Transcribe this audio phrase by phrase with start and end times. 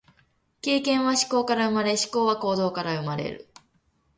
[0.63, 3.47] 経験は思考から生まれ、思考は行動から生まれる。